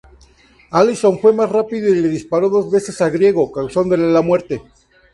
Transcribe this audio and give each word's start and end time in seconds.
Allison 0.71 1.19
fue 1.19 1.31
más 1.31 1.47
rápido 1.51 1.87
y 1.89 1.93
le 2.01 2.07
disparó 2.09 2.49
dos 2.49 2.71
veces 2.71 2.99
a 3.01 3.09
Griego, 3.11 3.51
causándole 3.51 4.07
la 4.11 4.23
muerte. 4.23 4.63